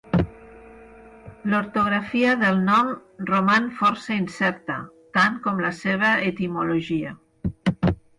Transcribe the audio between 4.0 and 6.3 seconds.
incerta, tant com la seva